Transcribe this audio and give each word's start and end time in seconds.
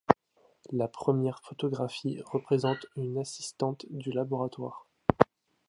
La 0.71 0.87
première 0.87 1.41
photographie 1.43 2.19
représente 2.25 2.87
une 2.95 3.19
assistante 3.19 3.85
du 3.91 4.11
laboratoire. 4.11 4.87